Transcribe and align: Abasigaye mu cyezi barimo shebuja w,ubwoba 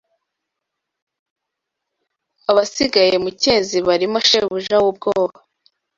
Abasigaye 2.49 3.15
mu 3.23 3.29
cyezi 3.41 3.77
barimo 3.87 4.17
shebuja 4.29 4.75
w,ubwoba 4.83 5.37